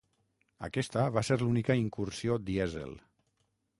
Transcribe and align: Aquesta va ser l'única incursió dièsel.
Aquesta 0.67 1.03
va 1.17 1.23
ser 1.29 1.37
l'única 1.41 1.77
incursió 1.81 2.39
dièsel. 2.49 2.97